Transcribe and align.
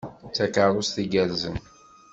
D 0.27 0.31
takeṛṛust 0.35 0.95
igerrzen! 1.03 1.55